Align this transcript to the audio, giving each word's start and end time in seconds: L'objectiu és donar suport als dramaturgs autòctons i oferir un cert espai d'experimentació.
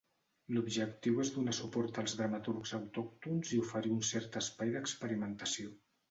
L'objectiu 0.55 1.19
és 1.23 1.31
donar 1.33 1.51
suport 1.57 1.99
als 2.03 2.15
dramaturgs 2.21 2.71
autòctons 2.77 3.51
i 3.57 3.59
oferir 3.65 3.91
un 3.97 4.01
cert 4.13 4.39
espai 4.41 4.73
d'experimentació. 4.77 5.71